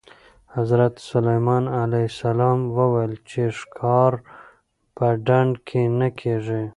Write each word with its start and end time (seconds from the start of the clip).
حضرت 0.55 0.93
سلیمان 1.09 1.65
علیه 1.83 2.07
السلام 2.11 2.59
وویل 2.77 3.13
چې 3.29 3.41
ښکار 3.59 4.13
په 4.95 5.07
ډنډ 5.25 5.53
کې 5.67 5.81
نه 5.99 6.09
کېږي. 6.19 6.63